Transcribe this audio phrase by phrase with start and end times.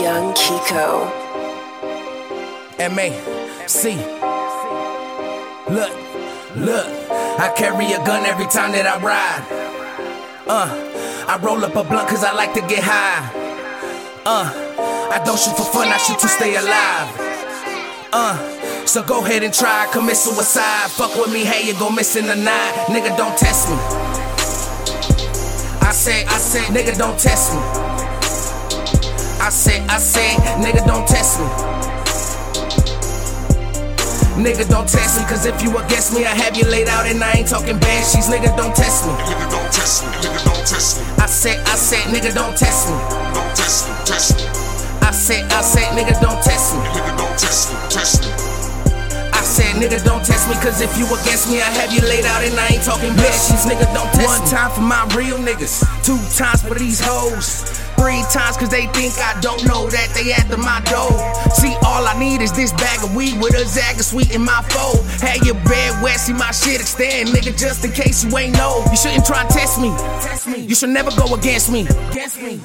[0.00, 1.10] Young Kiko.
[2.78, 3.96] M.A.C.
[5.74, 5.90] Look,
[6.54, 6.86] look,
[7.40, 9.44] I carry a gun every time that I ride.
[10.46, 10.70] Uh,
[11.26, 13.28] I roll up a blunt cause I like to get high.
[14.24, 14.46] Uh,
[15.10, 17.08] I don't shoot for fun, I shoot to stay alive.
[18.12, 20.90] Uh, so go ahead and try, commit suicide.
[20.92, 22.74] Fuck with me, hey, you gon' miss in the night.
[22.86, 24.03] Nigga, don't test me.
[26.04, 27.60] I say, I say, nigga, don't test me.
[29.40, 31.46] I say, I say, nigga, don't test me.
[34.36, 37.24] Nigga, don't test me, cause if you against me, I have you laid out and
[37.24, 38.28] I ain't talking bad sheets.
[38.28, 39.12] Nigga, don't test me.
[39.12, 40.10] Nigga, don't test me.
[40.20, 41.06] Nigga, don't test me.
[41.16, 42.96] I said, I said, nigga, don't test me.
[43.32, 43.94] Don't test me.
[44.04, 44.44] Test me.
[45.08, 46.82] I said, I said, nigga, don't test me.
[46.84, 47.78] Nigga, don't test me.
[47.88, 48.63] Test me.
[49.54, 52.42] Said, nigga, don't test me, cause if you against me, I have you laid out
[52.42, 53.62] and I ain't talking sheets.
[53.70, 54.42] Nigga, don't test One me.
[54.42, 57.62] One time for my real niggas, two times for these hoes.
[57.94, 61.14] Three times cause they think I don't know that they after my dough.
[61.54, 64.42] See, all I need is this bag of weed with a zag of sweet in
[64.42, 65.06] my fold.
[65.22, 68.82] Had your bed wet, see my shit extend, nigga, just in case you ain't know.
[68.90, 69.94] You shouldn't try and test me.
[70.66, 71.86] You should never go against me.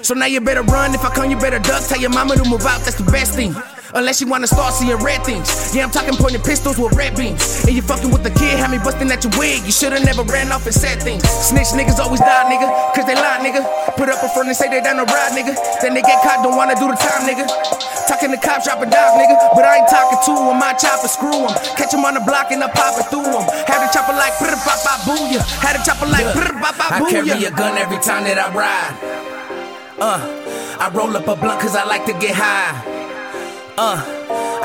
[0.00, 0.94] So now you better run.
[0.94, 1.84] If I come, you better duck.
[1.84, 3.54] Tell your mama to move out, that's the best thing.
[3.94, 5.48] Unless you wanna start seeing red things.
[5.72, 7.64] Yeah, I'm talking pointing pistols with red beams.
[7.64, 9.64] And you fucking with the kid, have me busting at your wig.
[9.64, 11.24] You should've never ran off and said things.
[11.24, 12.68] Snitch niggas always die, nigga.
[12.92, 13.64] Cause they lie, nigga.
[13.96, 15.56] Put up a front and say they down the ride, nigga.
[15.80, 17.48] Then they get caught, don't wanna do the time, nigga.
[18.04, 19.36] Talking to cops, drop a dog, nigga.
[19.56, 21.52] But I ain't talking to him, my chopper, screw him.
[21.80, 23.44] Catch him on the block and I pop it through him.
[23.64, 25.40] Had a chopper like brr bop bop booyah.
[25.64, 27.24] Had a chopper like brr bop bop booyah.
[27.24, 28.92] I carry a gun every time that I ride.
[29.96, 30.20] Uh,
[30.76, 32.97] I roll up a blunt cause I like to get high.
[33.80, 34.02] Uh,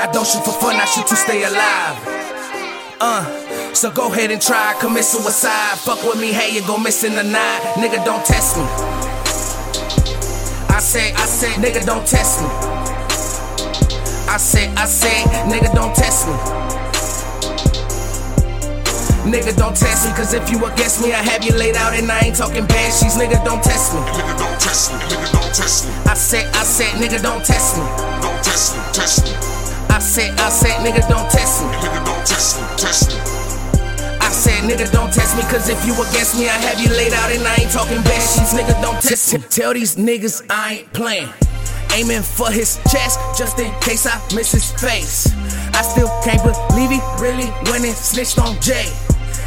[0.00, 1.96] I don't shoot for fun, I shoot to stay alive.
[3.00, 3.22] Uh,
[3.72, 5.78] so go ahead and try, commit suicide.
[5.78, 7.60] Fuck with me, hey, you gon' miss in the night.
[7.78, 8.64] Nigga, don't test me.
[10.74, 12.48] I say, I say, nigga, don't test me.
[14.26, 16.34] I say, I say, nigga, don't test me.
[19.30, 22.10] Nigga, don't test me, cause if you against me, I have you laid out and
[22.10, 23.14] I ain't talking bad sheets.
[23.14, 24.00] Nigga, don't test me.
[24.00, 24.98] Nigga, don't test me.
[25.06, 25.94] Nigga, don't test me.
[26.04, 28.23] I said, I said, nigga, don't test me.
[28.44, 28.82] Don't test me.
[28.92, 29.32] Test me.
[29.88, 31.72] I said, I said, nigga, don't test me.
[31.80, 32.66] Nigga, don't test me.
[32.76, 33.16] Test me.
[34.20, 37.14] I said, nigga, don't test me, cause if you against me, I have you laid
[37.14, 38.52] out and I ain't talking bad sheets.
[38.52, 39.40] Nigga, don't test me.
[39.48, 41.28] Tell these niggas I ain't playing.
[41.94, 45.32] Aiming for his chest just in case I miss his face.
[45.72, 48.92] I still can't believe he really went and snitched on Jay.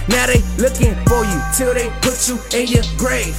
[0.09, 3.37] Now they looking for you till they put you in your grave.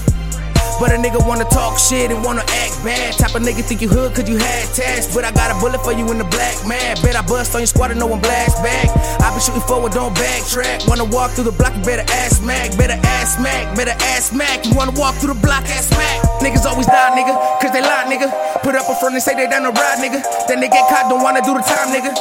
[0.78, 3.18] But a nigga wanna talk shit and wanna act bad.
[3.18, 5.12] Type of nigga think you hood cause you had tats.
[5.12, 6.94] But I got a bullet for you in the black man.
[7.02, 8.86] Bet I bust on your squad and no one blast back.
[9.18, 10.86] I been shooting forward, don't backtrack.
[10.86, 12.76] Wanna walk through the block, you better ass Mac.
[12.78, 14.64] Better ass Mac, better ass Mac.
[14.64, 16.22] You wanna walk through the block, ass Mac.
[16.38, 18.30] Niggas always die, nigga, cause they lie, nigga.
[18.62, 20.22] Put up a front and say they down the ride, nigga.
[20.46, 22.14] Then they get caught, don't wanna do the time, nigga.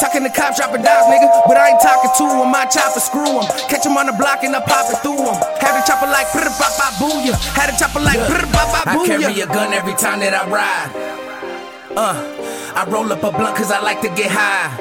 [0.00, 1.28] Talking to cops, dropping dogs, nigga.
[1.46, 3.46] But I ain't talking to him, my chopper, screw him.
[3.70, 5.36] Catch him on the block and I pop it through him.
[5.62, 7.36] Had a chopper like brr bop bop booyah.
[7.54, 9.16] Had a chopper like brr bop bop booyah.
[9.16, 10.90] I carry a gun every time that I ride.
[11.96, 12.18] Uh,
[12.74, 14.74] I roll up a blunt cause I like to get high.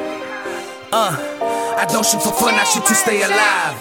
[0.91, 1.13] Uh,
[1.77, 3.77] I don't shoot for fun, I shoot to stay alive.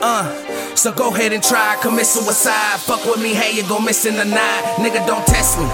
[0.00, 2.78] Uh, so go ahead and try, commit suicide.
[2.80, 4.62] Fuck with me, hey, you gon' miss in the night.
[4.76, 5.64] Nigga, don't test me.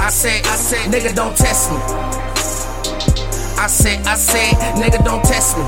[0.00, 2.23] I say, I say, nigga, don't test me.
[3.56, 5.64] I say, I say, nigga, don't test me.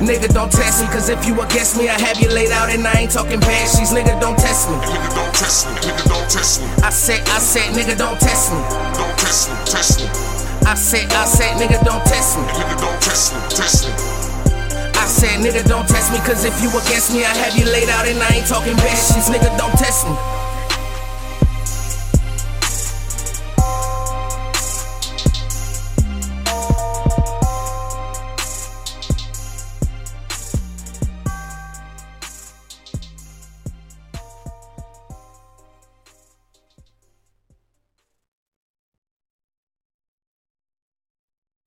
[0.00, 2.86] Nigga, don't test me, cause if you against me, I have you laid out and
[2.86, 3.92] I ain't talking bad sheets.
[3.92, 4.76] Nigga, don't test me.
[4.76, 5.76] Nigga, don't test me.
[5.84, 6.68] Nigga, don't test me.
[6.82, 8.60] I said, I said, nigga, don't test me.
[8.96, 9.56] Don't test me.
[9.68, 10.06] Test me.
[10.68, 12.44] I said, I said, nigga, don't test me.
[12.48, 13.40] Nigga, don't test me.
[13.52, 13.92] Test me.
[14.96, 17.88] I said, nigga, don't test me, cause if you against me, I have you laid
[17.88, 19.28] out and I ain't talking bad sheets.
[19.28, 20.39] Nigga, don't test me.